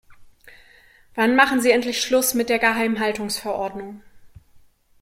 Wann 1.13 1.35
machen 1.35 1.61
Sie 1.61 1.69
endlich 1.69 2.01
Schluss 2.01 2.33
mit 2.33 2.49
der 2.49 2.57
Geheimhaltungsverordnung? 2.57 4.01